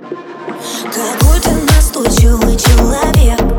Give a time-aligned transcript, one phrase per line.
[0.00, 3.57] Какой ты настойчивый человек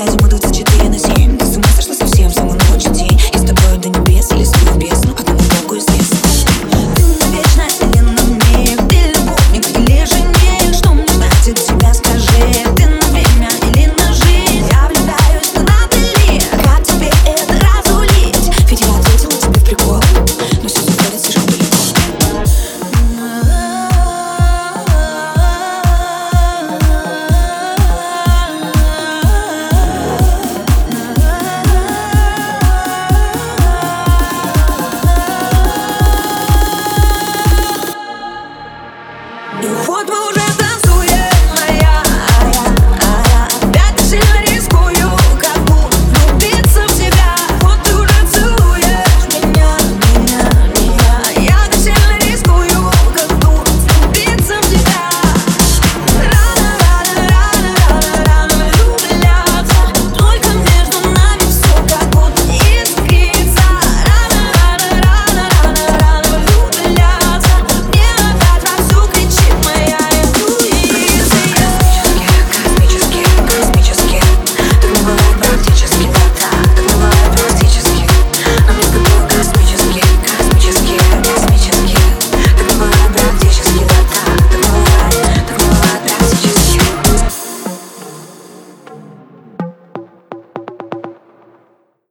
[0.00, 0.39] Jardim mudo